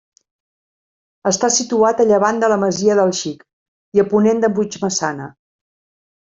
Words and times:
Està 1.31 1.49
situat 1.57 2.01
a 2.03 2.07
llevant 2.11 2.39
de 2.43 2.49
la 2.53 2.57
Masia 2.63 2.95
del 3.01 3.13
Xic 3.19 3.45
i 3.99 4.03
a 4.05 4.07
ponent 4.15 4.43
de 4.47 4.51
Puigmaçana. 4.57 5.29